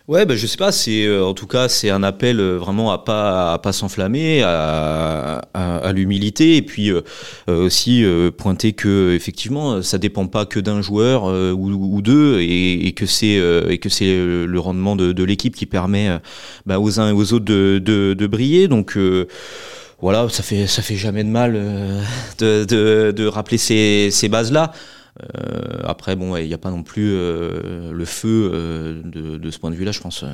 [0.09, 0.73] Ouais, ben je sais pas.
[0.73, 4.43] C'est euh, en tout cas c'est un appel euh, vraiment à pas à pas s'enflammer,
[4.43, 7.03] à, à, l'humilité et puis euh,
[7.47, 8.05] aussi
[8.37, 13.07] pointer que effectivement ça dépend pas que d'un joueur ou, ou, deux et, et que
[13.07, 16.19] c'est et que c'est le rendement de, de l'équipe qui permet
[16.67, 18.69] bah, aux uns et aux autres de, de, de briller.
[18.69, 18.99] Donc
[20.01, 21.53] voilà, ça fait ça fait jamais de mal
[22.39, 24.73] de, de, de rappeler ces, ces bases là.
[25.21, 29.59] Euh, après, bon, il n'y a pas non plus euh, le feu euh, de, ce
[29.59, 30.25] point de vue-là, je pense.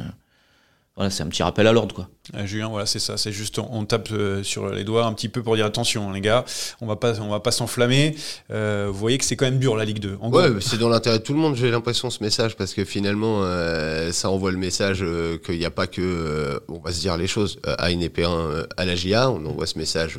[0.97, 2.09] Voilà, c'est un petit rappel à l'ordre, quoi.
[2.45, 3.17] Julien, voilà, c'est ça.
[3.17, 4.09] C'est juste, on, tape
[4.43, 6.45] sur les doigts un petit peu pour dire attention, les gars,
[6.81, 8.17] on va pas, on va pas s'enflammer.
[8.51, 10.19] vous voyez que c'est quand même dur la Ligue 2.
[10.21, 11.55] En ouais, c'est dans l'intérêt de tout le monde.
[11.55, 13.43] J'ai l'impression ce message parce que finalement,
[14.11, 15.05] ça envoie le message
[15.45, 18.67] qu'il n'y a pas que, on va se dire les choses, à une épée 1
[18.77, 19.31] à la GIA.
[19.31, 20.19] On envoie ce message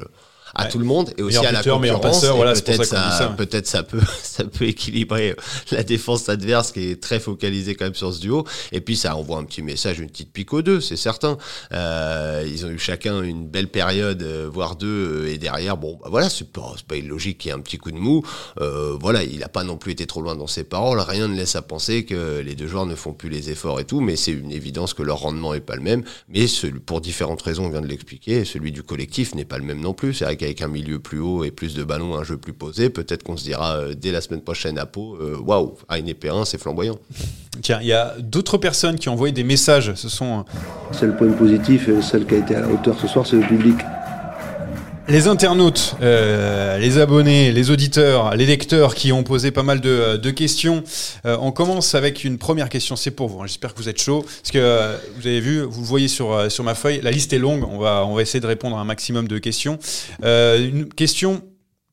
[0.59, 2.21] à tout le monde et aussi à la concurrence.
[2.21, 5.35] peut-être ça, peut-être ça peut ça peut équilibrer
[5.71, 8.45] la défense adverse qui est très focalisée quand même sur ce duo.
[8.71, 11.37] Et puis ça envoie un petit message, une petite pique aux deux, c'est certain.
[11.73, 15.97] Euh, ils ont eu chacun une belle période, euh, voire deux, euh, et derrière, bon,
[16.01, 18.23] bah voilà, c'est pas pas illogique qu'il y ait un petit coup de mou.
[18.59, 20.99] Euh, voilà, il a pas non plus été trop loin dans ses paroles.
[20.99, 23.85] Rien ne laisse à penser que les deux joueurs ne font plus les efforts et
[23.85, 26.03] tout, mais c'est une évidence que leur rendement est pas le même.
[26.27, 26.45] Mais
[26.85, 28.45] pour différentes raisons, on vient de l'expliquer.
[28.45, 30.13] Celui du collectif n'est pas le même non plus.
[30.13, 33.23] C'est avec un milieu plus haut et plus de ballons, un jeu plus posé, peut-être
[33.23, 36.29] qu'on se dira euh, dès la semaine prochaine à Pau, euh, waouh, à une épée
[36.29, 36.97] 1, c'est flamboyant.
[37.61, 39.93] Tiens, il y a d'autres personnes qui ont envoyé des messages.
[39.95, 40.45] Ce sont.
[40.91, 43.47] C'est le point positif celle qui a été à la hauteur ce soir, c'est le
[43.47, 43.77] public.
[45.09, 50.29] Les internautes, euh, les abonnés, les auditeurs, les lecteurs qui ont posé pas mal de,
[50.29, 50.83] questions.
[51.25, 53.41] Euh, on commence avec une première question, c'est pour vous.
[53.41, 53.47] Hein.
[53.47, 54.21] J'espère que vous êtes chaud.
[54.21, 57.33] Parce que euh, vous avez vu, vous le voyez sur, sur ma feuille, la liste
[57.33, 57.63] est longue.
[57.67, 59.79] On va, on va essayer de répondre à un maximum de questions.
[60.21, 61.41] une question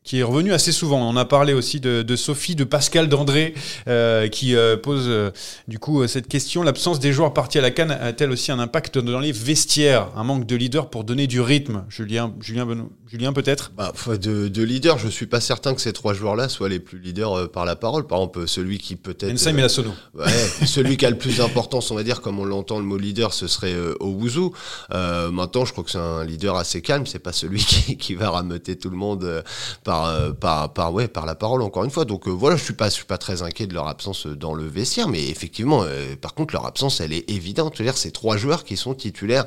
[0.07, 1.01] qui est revenu assez souvent.
[1.01, 3.55] On a parlé aussi de, Sophie, de Pascal, d'André,
[3.88, 5.33] euh, qui euh, pose euh,
[5.66, 6.62] du coup cette question.
[6.62, 10.09] L'absence des joueurs partis à la canne a-t-elle aussi un impact dans les vestiaires?
[10.16, 11.85] Un manque de leader pour donner du rythme?
[11.88, 12.66] Julien, Julien,
[13.09, 13.73] Julien peut-être?
[13.77, 17.01] Bah, de, de, leader, je suis pas certain que ces trois joueurs-là soient les plus
[17.01, 18.07] leaders par la parole.
[18.07, 19.33] Par exemple, celui qui peut-être...
[19.33, 19.90] Ensheim et la Sono.
[20.14, 20.27] Ouais,
[20.66, 23.35] celui qui a le plus d'importance, on va dire, comme on l'entend le mot leader,
[23.35, 24.51] ce serait Owuzu.
[24.90, 27.07] maintenant, je crois que c'est un leader assez calme.
[27.07, 29.42] C'est pas celui qui, qui va rameuter tout le monde
[29.83, 32.04] par euh, par, par, ouais, par la parole, encore une fois.
[32.04, 34.66] Donc euh, voilà, je suis pas, suis pas très inquiet de leur absence dans le
[34.66, 37.80] vestiaire, mais effectivement, euh, par contre, leur absence, elle est évidente.
[37.80, 39.44] Dire, c'est trois joueurs qui sont titulaires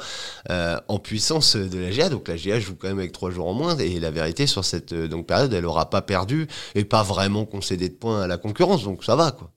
[0.49, 2.09] en puissance de la GA.
[2.09, 3.77] Donc la GA joue quand même avec trois joueurs en moins.
[3.77, 7.89] Et la vérité, sur cette donc, période, elle aura pas perdu et pas vraiment concédé
[7.89, 8.83] de points à la concurrence.
[8.83, 9.51] Donc ça va, quoi.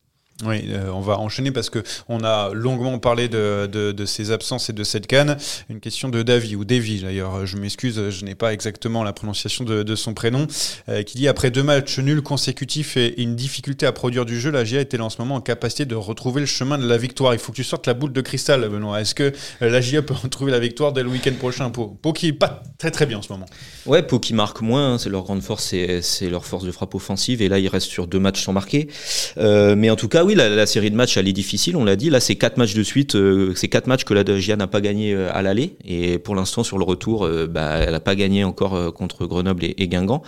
[0.45, 4.71] Oui, euh, on va enchaîner parce que on a longuement parlé de, de, ces absences
[4.71, 5.37] et de cette canne.
[5.69, 7.47] Une question de Davy ou Davy d'ailleurs.
[7.47, 10.47] Je m'excuse, je n'ai pas exactement la prononciation de, son prénom.
[10.89, 14.51] Euh, qui dit après deux matchs nuls consécutifs et une difficulté à produire du jeu,
[14.51, 17.35] la GIA était en ce moment en capacité de retrouver le chemin de la victoire?
[17.35, 19.01] Il faut que tu sortes la boule de cristal, Benoît.
[19.01, 21.71] Est-ce que euh, la GIA peut retrouver la victoire dès le week-end prochain?
[21.71, 23.47] Pau, Pau qui pas très très bien en ce moment.
[23.87, 24.95] Ouais, Pau qui marque moins.
[24.95, 27.43] Hein, c'est leur grande force, c'est leur force de frappe offensive.
[27.43, 28.89] Et là, il reste sur deux matchs sans marquer.
[29.37, 32.11] Mais en tout cas, oui, la, série de matchs elle est difficile, on l'a dit.
[32.11, 33.15] Là, c'est quatre matchs de suite.
[33.15, 35.77] Euh, c'est quatre matchs que la GIA n'a pas gagné euh, à l'aller.
[35.85, 39.65] Et pour l'instant, sur le retour, euh, bah, elle n'a pas gagné encore contre Grenoble
[39.65, 40.23] et, Guingamp.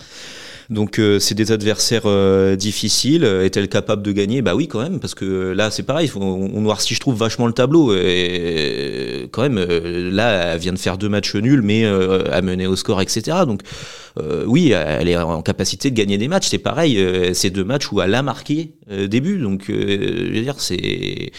[0.69, 3.23] Donc euh, c'est des adversaires euh, difficiles.
[3.23, 4.41] Est-elle capable de gagner?
[4.41, 7.53] Bah oui quand même, parce que là c'est pareil, on, noircit je trouve vachement le
[7.53, 7.95] tableau.
[7.95, 12.75] Et quand même, là elle vient de faire deux matchs nuls, mais à mener au
[12.75, 13.37] score, etc.
[13.45, 13.61] Donc
[14.47, 16.47] oui, elle est en capacité de gagner des matchs.
[16.47, 16.99] C'est pareil,
[17.33, 18.71] c'est deux matchs où elle a marqué
[19.07, 19.37] début.
[19.37, 21.31] Donc je veux dire, c'est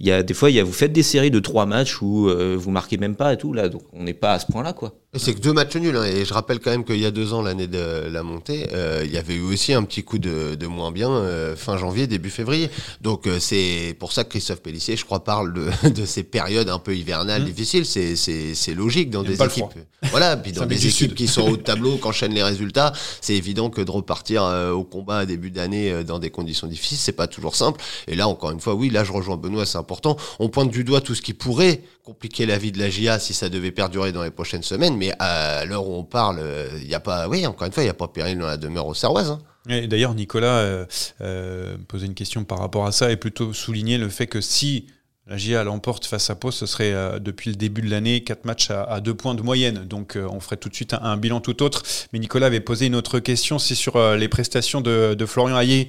[0.00, 2.00] il y a des fois, il y a, vous faites des séries de trois matchs
[2.02, 3.52] où vous marquez même pas et tout.
[3.52, 4.94] Là, donc on n'est pas à ce point-là quoi.
[5.16, 7.32] C'est que deux matchs nuls, hein, et je rappelle quand même qu'il y a deux
[7.34, 10.56] ans, l'année de la montée, euh, il y avait eu aussi un petit coup de,
[10.56, 12.68] de moins bien euh, fin janvier, début février.
[13.00, 16.68] Donc euh, c'est pour ça que Christophe Pellissier, je crois, parle de, de ces périodes
[16.68, 17.44] un peu hivernales mmh.
[17.44, 17.86] difficiles.
[17.86, 19.66] C'est, c'est, c'est logique dans des équipes.
[20.10, 23.70] Voilà, puis dans des équipes qui sont au tableau, qui enchaînent les résultats, c'est évident
[23.70, 24.42] que de repartir
[24.74, 27.80] au combat à début d'année dans des conditions difficiles, c'est pas toujours simple.
[28.06, 30.16] Et là, encore une fois, oui, là je rejoins Benoît, c'est important.
[30.38, 33.34] On pointe du doigt tout ce qui pourrait compliquer la vie de la GIA si
[33.34, 36.42] ça devait perdurer dans les prochaines semaines, mais à l'heure où on parle,
[36.80, 38.56] il n'y a pas, oui, encore une fois, il n'y a pas péril dans la
[38.56, 39.30] demeure au Serroise.
[39.30, 39.40] Hein.
[39.68, 40.84] Et d'ailleurs, Nicolas euh,
[41.22, 44.86] euh, posait une question par rapport à ça et plutôt souligner le fait que si
[45.26, 48.44] la GIA l'emporte face à Pau, ce serait euh, depuis le début de l'année 4
[48.44, 49.86] matchs à, à 2 points de moyenne.
[49.86, 51.82] Donc euh, on ferait tout de suite un, bilan tout autre.
[52.12, 55.88] Mais Nicolas avait posé une autre question, c'est sur euh, les prestations de, Florian Hayé,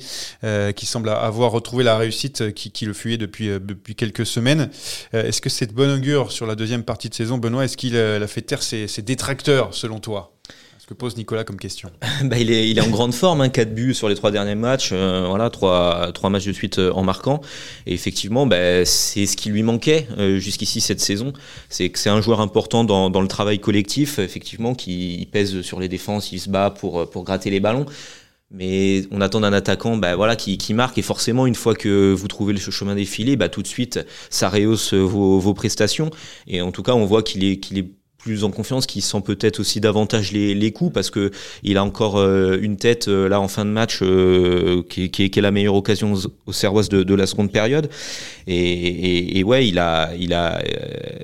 [0.75, 4.69] qui semble avoir retrouvé la réussite qui, le fuyait depuis, depuis quelques semaines.
[5.11, 7.97] Est-ce que c'est de bon augure sur la deuxième partie de saison, Benoît Est-ce qu'il
[7.97, 10.34] a fait taire ses, ses détracteurs, selon toi?
[10.85, 11.89] Ce que pose Nicolas comme question
[12.25, 14.53] bah, il, est, il est en grande forme, hein, 4 buts sur les trois derniers
[14.53, 17.41] matchs, euh, voilà, 3, 3 matchs de suite euh, en marquant.
[17.87, 21.33] Et effectivement, bah, c'est ce qui lui manquait euh, jusqu'ici cette saison.
[21.69, 25.79] C'est que c'est un joueur important dans, dans, le travail collectif, effectivement, qui pèse sur
[25.79, 27.87] les défenses, il se bat pour, pour gratter les ballons.
[28.51, 32.13] Mais on attend d'un attaquant bah, voilà, qui, qui, marque et forcément une fois que
[32.13, 36.11] vous trouvez le chemin défilé, bah, tout de suite ça rehausse vos, vos prestations.
[36.45, 37.89] Et en tout cas on voit qu'il est, qu'il est
[38.25, 41.29] plus en confiance, qui sent peut-être aussi davantage les, les coups parce que
[41.61, 45.29] il a encore euh, une tête euh, là en fin de match euh, qui, qui,
[45.29, 47.87] qui, est la meilleure occasion aux, aux Serroises de, de, la seconde période.
[48.47, 50.59] Et, et, et, ouais, il a, il a,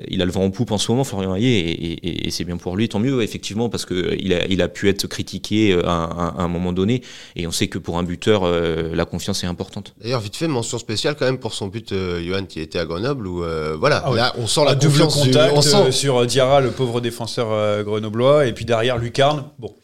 [0.06, 2.56] il a le vent en poupe en ce moment, Florian Hayé, et, et c'est bien
[2.56, 6.04] pour lui, tant mieux effectivement parce que il a, il a pu être critiqué à,
[6.04, 7.02] à, à, un moment donné.
[7.34, 9.92] Et on sait que pour un buteur, la confiance est importante.
[10.00, 13.26] D'ailleurs, vite fait, mention spéciale quand même pour son but, Johan, qui était à Grenoble,
[13.26, 13.38] où
[13.78, 14.16] voilà, ah ouais.
[14.18, 15.90] là on sent la double confiance contact du, on sent...
[15.90, 19.74] sur Diarra, le pauvre défenseur euh, grenoblois et puis derrière Lucarne bon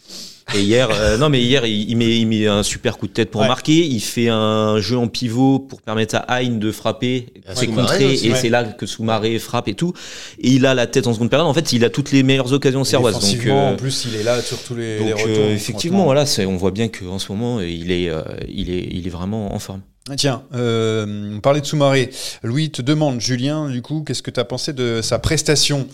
[0.55, 3.13] et hier, euh, non mais hier, il, il, met, il met un super coup de
[3.13, 3.49] tête pour ouais.
[3.49, 3.85] marquer.
[3.85, 8.35] Il fait un jeu en pivot pour permettre à Hein de frapper, c'est contré, et
[8.35, 9.93] c'est là que Soumaré frappe et tout.
[10.39, 11.47] Et il a la tête en seconde période.
[11.47, 13.19] En fait, il a toutes les meilleures occasions servoises.
[13.19, 15.29] Donc, euh, en plus, il est là sur tous les, donc, les retours.
[15.29, 18.11] Euh, effectivement, voilà, on voit bien qu'en ce moment, il est,
[18.49, 19.83] il est, il est vraiment en forme.
[20.17, 22.11] Tiens, euh, on parlait de Soumaré.
[22.43, 25.87] Louis te demande, Julien, du coup, qu'est-ce que tu as pensé de sa prestation?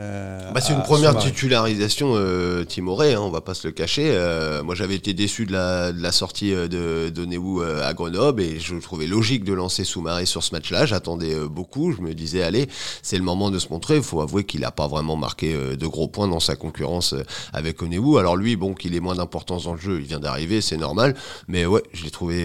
[0.00, 1.30] Euh, bah, c'est une première Soumaré.
[1.30, 4.08] titularisation euh, Timoré, hein, on va pas se le cacher.
[4.08, 7.88] Euh, moi j'avais été déçu de la, de la sortie euh, de, de Néou euh,
[7.88, 10.84] à Grenoble et je trouvais logique de lancer Soumaré sur ce match-là.
[10.84, 12.66] J'attendais beaucoup, je me disais allez,
[13.02, 13.96] c'est le moment de se montrer.
[13.96, 17.14] Il faut avouer qu'il a pas vraiment marqué de gros points dans sa concurrence
[17.52, 18.18] avec Onewou.
[18.18, 21.14] Alors lui, bon, qu'il ait moins d'importance dans le jeu, il vient d'arriver, c'est normal.
[21.46, 22.44] Mais ouais, je l'ai trouvé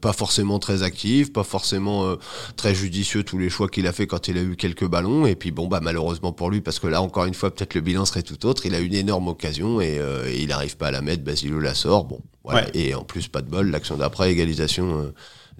[0.00, 2.16] pas forcément très actif, pas forcément
[2.56, 5.26] très judicieux tous les choix qu'il a fait quand il a eu quelques ballons.
[5.26, 7.80] Et puis bon, bah malheureusement pour lui, parce que là encore une fois peut-être le
[7.80, 8.66] bilan serait tout autre.
[8.66, 11.22] Il a une énorme occasion et, euh, et il n'arrive pas à la mettre.
[11.22, 12.04] Basilo la sort.
[12.04, 12.64] Bon, voilà.
[12.64, 12.70] Ouais.
[12.74, 13.70] Et en plus pas de bol.
[13.70, 15.12] L'action d'après égalisation.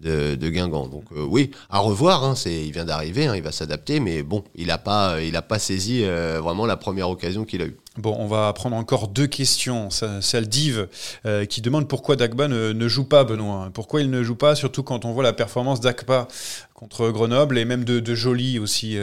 [0.07, 0.89] Euh, de, Guingamp.
[0.89, 2.25] Donc euh, oui, à revoir.
[2.25, 5.59] Hein, c'est, il vient d'arriver, hein, il va s'adapter, mais bon, il n'a a pas
[5.59, 7.77] saisi euh, vraiment la première occasion qu'il a eue.
[7.99, 9.91] Bon, on va prendre encore deux questions.
[9.91, 10.89] Celle d'Yves
[11.27, 13.69] euh, qui demande pourquoi Dagba ne, joue pas, Benoît.
[13.75, 16.29] Pourquoi il ne joue pas, surtout quand on voit la performance d'Akpa
[16.73, 18.97] contre Grenoble et même de, de Joly aussi.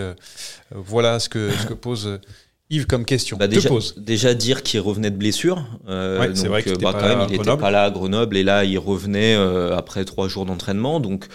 [0.71, 2.19] voilà ce que, ce que pose.
[2.69, 3.95] Yves, comme question, bah déjà, pose.
[3.97, 5.65] déjà dire qu'il revenait de blessure.
[5.87, 8.43] Euh, ouais, c'est vrai qu'il bah, quand même, il n'était pas là à Grenoble et
[8.43, 10.99] là il revenait euh, après trois jours d'entraînement.
[10.99, 11.27] Donc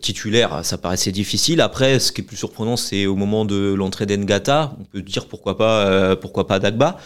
[0.00, 1.60] titulaire, ça paraissait difficile.
[1.60, 4.76] Après, ce qui est plus surprenant, c'est au moment de l'entrée d'Engata.
[4.80, 6.98] On peut dire pourquoi pas, pourquoi pas Dagba.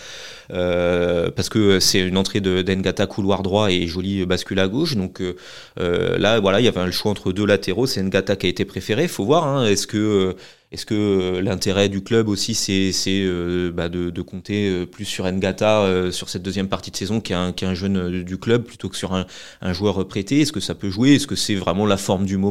[0.53, 4.97] Euh, parce que c'est une entrée de d'Engata couloir droit et jolie bascule à gauche.
[4.97, 7.87] Donc euh, là, voilà, il y avait le choix entre deux latéraux.
[7.87, 9.09] C'est Ngata qui a été préféré.
[9.09, 9.47] Faut voir.
[9.47, 10.37] Hein, est-ce que
[10.73, 16.29] est-ce que l'intérêt du club aussi, c'est euh, bah de, compter plus sur Ngata sur
[16.29, 18.89] cette deuxième partie de saison, qui est un, qui est un jeune du club, plutôt
[18.89, 19.27] que sur un,
[19.63, 20.43] un joueur prêté?
[20.43, 21.15] Est-ce que ça peut jouer?
[21.15, 22.50] Est-ce que c'est vraiment la forme du moment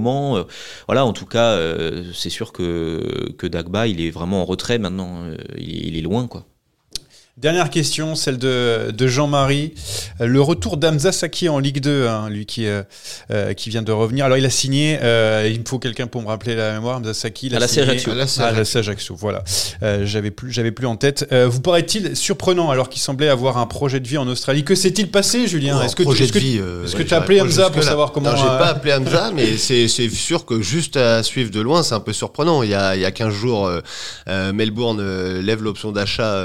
[0.88, 1.58] Voilà, en tout cas,
[2.14, 5.30] c'est sûr que, Dagba, il est vraiment en retrait maintenant.
[5.58, 6.46] il, il est loin, quoi.
[7.42, 9.74] Dernière question, celle de, de Jean-Marie.
[10.20, 12.84] Le retour d'Amza Saki en Ligue 2, hein, lui qui, euh,
[13.32, 14.26] euh, qui vient de revenir.
[14.26, 17.14] Alors il a signé, euh, il me faut quelqu'un pour me rappeler la mémoire, Hamza
[17.14, 17.48] Saki.
[17.56, 18.12] À la Ajaccio.
[18.12, 19.46] À la Ajaccio, voilà.
[20.04, 21.34] j'avais plus, j'avais plus en tête.
[21.34, 24.66] vous paraît-il surprenant alors qu'il semblait avoir un projet de vie en Australie?
[24.66, 25.82] Que s'est-il passé, Julien?
[25.82, 28.72] Est-ce que, vie, est-ce que tu as appelé Hamza pour savoir comment Non, j'ai pas
[28.72, 32.12] appelé Hamza, mais c'est, c'est sûr que juste à suivre de loin, c'est un peu
[32.12, 32.64] surprenant.
[32.64, 33.72] Il y a, il y a 15 jours,
[34.28, 36.44] Melbourne lève l'option d'achat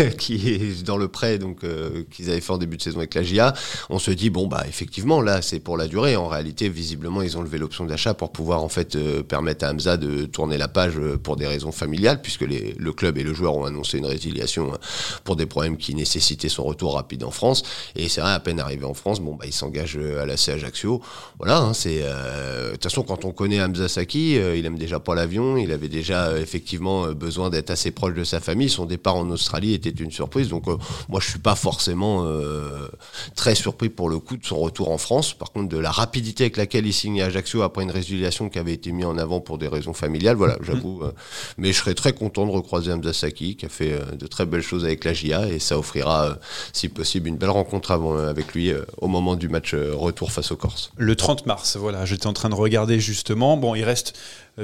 [0.18, 3.14] qui est dans le prêt donc euh, qu'ils avaient fait en début de saison avec
[3.14, 3.54] la GIA,
[3.88, 6.16] on se dit bon bah effectivement là c'est pour la durée.
[6.16, 9.70] En réalité visiblement ils ont levé l'option d'achat pour pouvoir en fait euh, permettre à
[9.70, 13.22] Hamza de tourner la page euh, pour des raisons familiales puisque les, le club et
[13.22, 14.78] le joueur ont annoncé une résiliation hein,
[15.24, 17.62] pour des problèmes qui nécessitaient son retour rapide en France.
[17.96, 20.52] Et c'est vrai à peine arrivé en France bon bah il s'engage à la C
[20.52, 21.00] Ajaccio.
[21.38, 25.14] Voilà hein, c'est de toute façon quand on connaît Hamza Saki il aime déjà pas
[25.14, 28.68] l'avion, il avait déjà effectivement besoin d'être assez proche de sa famille.
[28.68, 30.76] Son départ en Australie était une surprise donc euh,
[31.08, 32.88] moi, je suis pas forcément euh,
[33.34, 35.32] très surpris pour le coup de son retour en France.
[35.32, 38.58] Par contre, de la rapidité avec laquelle il signe à Ajaccio après une résiliation qui
[38.58, 40.64] avait été mise en avant pour des raisons familiales, voilà, mmh.
[40.64, 41.02] j'avoue.
[41.02, 41.12] Euh,
[41.58, 44.62] mais je serais très content de recroiser Hamza Saki, qui a fait de très belles
[44.62, 46.38] choses avec la GIA, et ça offrira,
[46.72, 50.92] si possible, une belle rencontre avec lui au moment du match retour face aux Corses.
[50.96, 53.56] Le 30 mars, voilà, j'étais en train de regarder justement.
[53.56, 54.14] Bon, il reste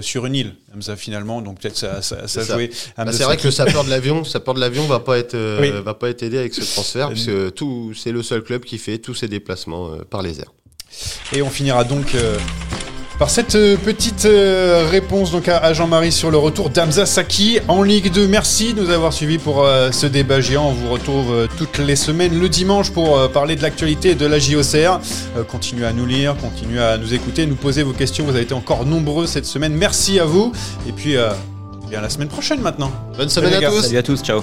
[0.01, 1.42] sur une île, ça finalement.
[1.42, 2.70] Donc peut-être ça, ça, ça joué.
[2.96, 5.83] Bah, c'est vrai que le sapeur de l'avion, sapeur de l'avion va pas être euh,
[5.85, 8.99] va pas être aidé avec ce transfert, puisque tout c'est le seul club qui fait
[8.99, 10.53] tous ses déplacements euh, par les airs.
[11.33, 12.14] Et on finira donc
[13.18, 17.83] par cette euh, petite euh, réponse donc à, Jean-Marie sur le retour d'Amza Saki en
[17.83, 18.26] Ligue 2.
[18.26, 20.68] Merci de nous avoir suivis pour euh, ce débat géant.
[20.68, 25.00] On vous retrouve toutes les semaines le dimanche pour parler de l'actualité de la JOCR.
[25.48, 28.24] continuez à nous lire, continuez à nous écouter, nous poser vos questions.
[28.24, 29.74] Vous avez été encore nombreux cette semaine.
[29.74, 30.52] Merci à vous.
[30.88, 31.16] Et puis,
[31.88, 32.90] bien la semaine prochaine maintenant.
[33.16, 33.83] Bonne semaine à tous.
[33.83, 34.22] Salut à tous.
[34.22, 34.42] Ciao.